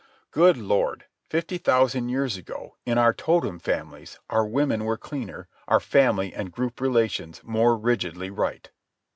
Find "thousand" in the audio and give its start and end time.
1.59-2.09